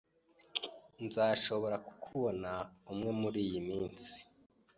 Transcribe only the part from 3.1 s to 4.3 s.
muriyi minsi.